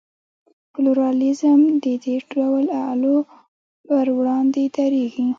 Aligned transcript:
پلورالېزم 0.73 1.61
د 1.83 1.85
دې 2.03 2.15
ډول 2.33 2.65
اعلو 2.83 3.17
پر 3.87 4.05
وړاندې 4.17 4.63
درېږي. 4.77 5.27